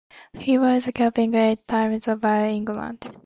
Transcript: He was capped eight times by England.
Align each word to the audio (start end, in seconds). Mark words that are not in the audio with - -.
He 0.33 0.57
was 0.57 0.89
capped 0.95 1.19
eight 1.19 1.67
times 1.67 2.07
by 2.19 2.47
England. 2.49 3.15